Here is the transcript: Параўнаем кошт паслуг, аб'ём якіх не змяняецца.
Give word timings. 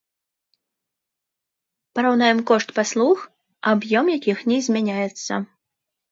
Параўнаем 1.99 2.39
кошт 2.51 2.69
паслуг, 2.77 3.19
аб'ём 3.73 4.05
якіх 4.17 4.39
не 4.53 4.57
змяняецца. 4.69 5.33